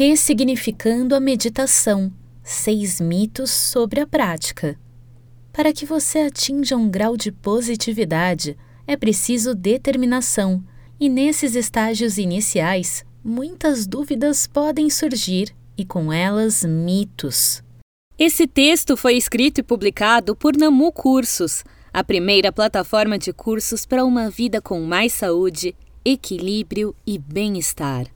[0.00, 4.78] Ressignificando a meditação: seis mitos sobre a prática.
[5.52, 8.56] Para que você atinja um grau de positividade,
[8.86, 10.62] é preciso determinação,
[11.00, 17.60] e nesses estágios iniciais, muitas dúvidas podem surgir e com elas mitos.
[18.16, 24.04] Esse texto foi escrito e publicado por Namu Cursos, a primeira plataforma de cursos para
[24.04, 25.74] uma vida com mais saúde,
[26.04, 28.06] equilíbrio e bem-estar.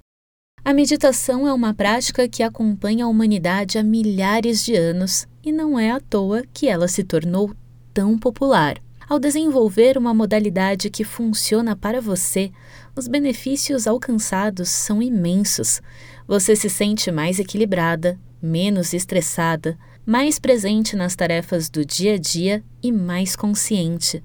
[0.64, 5.76] A meditação é uma prática que acompanha a humanidade há milhares de anos e não
[5.76, 7.52] é à toa que ela se tornou
[7.92, 8.76] tão popular.
[9.08, 12.52] Ao desenvolver uma modalidade que funciona para você,
[12.94, 15.82] os benefícios alcançados são imensos.
[16.28, 19.76] Você se sente mais equilibrada, menos estressada,
[20.06, 24.22] mais presente nas tarefas do dia a dia e mais consciente.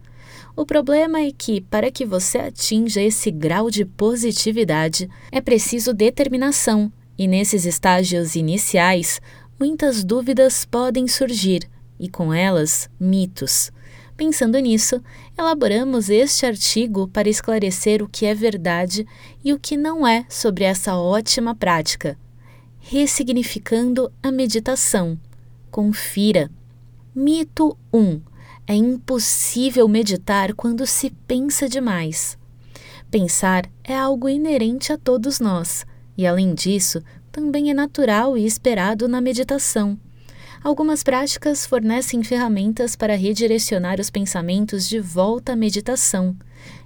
[0.57, 6.91] O problema é que, para que você atinja esse grau de positividade, é preciso determinação,
[7.15, 9.21] e nesses estágios iniciais,
[9.59, 13.71] muitas dúvidas podem surgir, e com elas, mitos.
[14.17, 14.99] Pensando nisso,
[15.37, 19.05] elaboramos este artigo para esclarecer o que é verdade
[19.45, 22.17] e o que não é sobre essa ótima prática.
[22.79, 25.19] Ressignificando a meditação.
[25.69, 26.49] Confira.
[27.13, 28.36] Mito 1
[28.67, 32.37] é impossível meditar quando se pensa demais.
[33.09, 35.85] Pensar é algo inerente a todos nós,
[36.17, 37.01] e além disso,
[37.31, 39.97] também é natural e esperado na meditação.
[40.61, 46.35] Algumas práticas fornecem ferramentas para redirecionar os pensamentos de volta à meditação,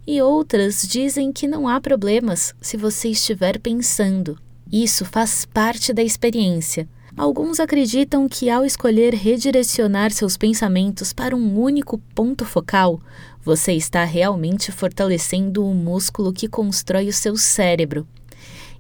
[0.06, 4.38] e outras dizem que não há problemas se você estiver pensando.
[4.72, 11.60] Isso faz parte da experiência Alguns acreditam que ao escolher redirecionar seus pensamentos para um
[11.60, 13.02] único ponto focal,
[13.44, 18.08] você está realmente fortalecendo o músculo que constrói o seu cérebro.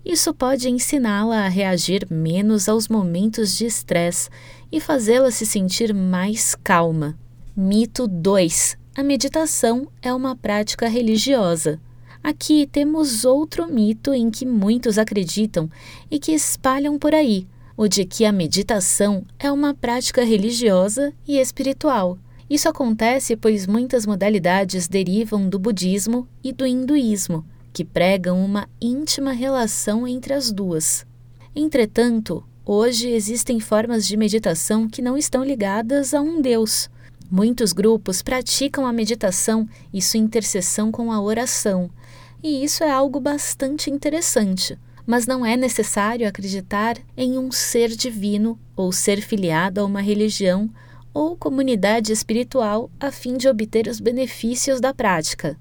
[0.03, 4.29] Isso pode ensiná-la a reagir menos aos momentos de estresse
[4.71, 7.17] e fazê-la se sentir mais calma.
[7.55, 11.80] Mito 2: A meditação é uma prática religiosa.
[12.23, 15.70] Aqui temos outro mito em que muitos acreditam
[16.09, 17.45] e que espalham por aí
[17.81, 22.15] o de que a meditação é uma prática religiosa e espiritual.
[22.47, 27.43] Isso acontece pois muitas modalidades derivam do budismo e do hinduísmo,
[27.73, 31.08] que pregam uma íntima relação entre as duas.
[31.55, 36.87] Entretanto, hoje existem formas de meditação que não estão ligadas a um Deus.
[37.31, 41.89] Muitos grupos praticam a meditação e sua intercessão com a oração,
[42.43, 48.60] e isso é algo bastante interessante mas não é necessário acreditar em um ser divino
[48.76, 50.70] ou ser filiado a uma religião
[51.14, 55.58] ou comunidade espiritual a fim de obter os benefícios da prática.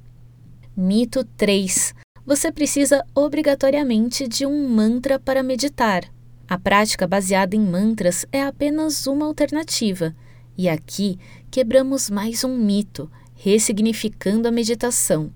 [0.77, 1.95] Mito 3.
[2.25, 6.05] Você precisa obrigatoriamente de um mantra para meditar.
[6.49, 10.15] A prática baseada em mantras é apenas uma alternativa,
[10.57, 11.19] e aqui
[11.51, 15.33] quebramos mais um mito, ressignificando a meditação.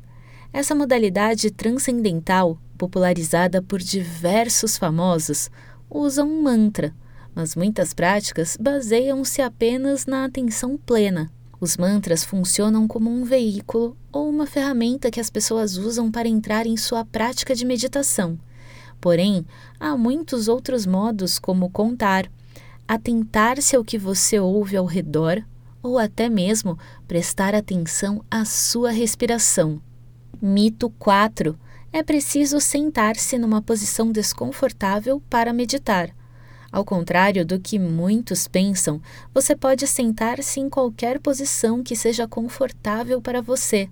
[0.52, 5.50] Essa modalidade transcendental popularizada por diversos famosos,
[5.88, 6.94] usa um mantra,
[7.34, 11.30] mas muitas práticas baseiam-se apenas na atenção plena.
[11.60, 16.66] Os mantras funcionam como um veículo ou uma ferramenta que as pessoas usam para entrar
[16.66, 18.38] em sua prática de meditação.
[19.00, 19.46] Porém,
[19.78, 22.30] há muitos outros modos, como contar,
[22.86, 25.42] atentar-se ao que você ouve ao redor
[25.82, 29.80] ou até mesmo prestar atenção à sua respiração.
[30.40, 31.58] Mito 4
[31.96, 36.10] é preciso sentar-se numa posição desconfortável para meditar.
[36.72, 39.00] Ao contrário do que muitos pensam,
[39.32, 43.88] você pode sentar-se em qualquer posição que seja confortável para você.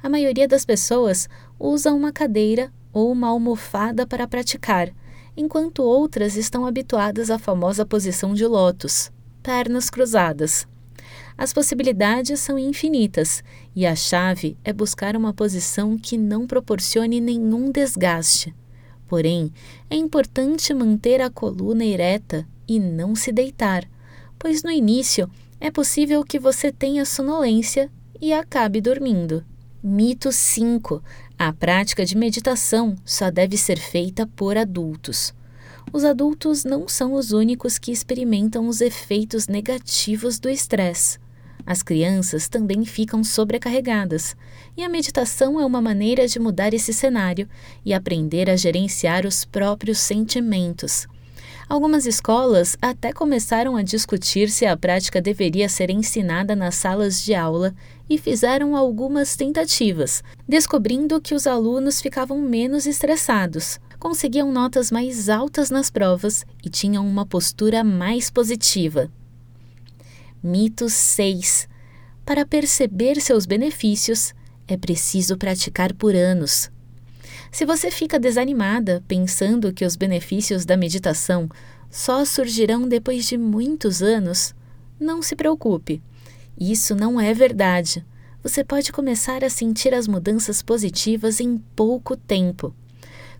[0.00, 1.28] A maioria das pessoas
[1.58, 4.88] usa uma cadeira ou uma almofada para praticar,
[5.36, 9.10] enquanto outras estão habituadas à famosa posição de lótus,
[9.42, 10.68] pernas cruzadas.
[11.40, 13.42] As possibilidades são infinitas
[13.74, 18.54] e a chave é buscar uma posição que não proporcione nenhum desgaste.
[19.08, 19.50] Porém,
[19.88, 23.88] é importante manter a coluna ereta e não se deitar,
[24.38, 29.42] pois no início é possível que você tenha sonolência e acabe dormindo.
[29.82, 31.02] Mito 5.
[31.38, 35.32] A prática de meditação só deve ser feita por adultos.
[35.90, 41.18] Os adultos não são os únicos que experimentam os efeitos negativos do estresse.
[41.70, 44.34] As crianças também ficam sobrecarregadas,
[44.76, 47.48] e a meditação é uma maneira de mudar esse cenário
[47.84, 51.06] e aprender a gerenciar os próprios sentimentos.
[51.68, 57.34] Algumas escolas até começaram a discutir se a prática deveria ser ensinada nas salas de
[57.34, 57.72] aula
[58.08, 63.78] e fizeram algumas tentativas, descobrindo que os alunos ficavam menos estressados.
[63.96, 69.08] conseguiam notas mais altas nas provas e tinham uma postura mais positiva.
[70.42, 71.68] Mito 6.
[72.24, 74.32] Para perceber seus benefícios,
[74.66, 76.70] é preciso praticar por anos.
[77.52, 81.46] Se você fica desanimada pensando que os benefícios da meditação
[81.90, 84.54] só surgirão depois de muitos anos,
[84.98, 86.02] não se preocupe.
[86.58, 88.02] Isso não é verdade.
[88.42, 92.74] Você pode começar a sentir as mudanças positivas em pouco tempo.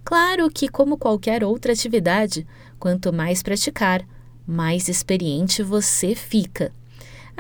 [0.05, 2.47] Claro que, como qualquer outra atividade,
[2.79, 4.07] quanto mais praticar,
[4.47, 6.71] mais experiente você fica.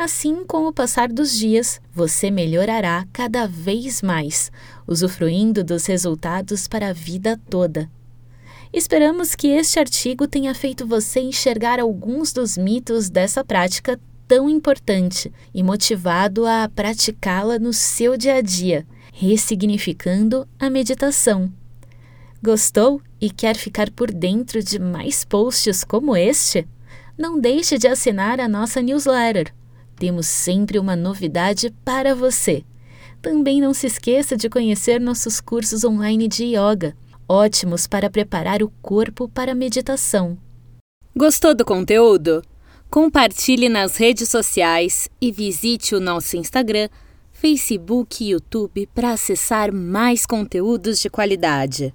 [0.02, 4.50] Assim, com o passar dos dias, você melhorará cada vez mais,
[4.88, 7.86] usufruindo dos resultados para a vida toda.
[8.72, 15.30] Esperamos que este artigo tenha feito você enxergar alguns dos mitos dessa prática tão importante
[15.52, 21.52] e motivado a praticá-la no seu dia a dia, ressignificando a meditação.
[22.42, 26.66] Gostou e quer ficar por dentro de mais posts como este?
[27.18, 29.52] Não deixe de assinar a nossa newsletter.
[30.00, 32.64] Temos sempre uma novidade para você.
[33.20, 36.96] Também não se esqueça de conhecer nossos cursos online de yoga,
[37.28, 40.38] ótimos para preparar o corpo para a meditação.
[41.14, 42.42] Gostou do conteúdo?
[42.88, 46.88] Compartilhe nas redes sociais e visite o nosso Instagram,
[47.30, 51.92] Facebook e YouTube para acessar mais conteúdos de qualidade.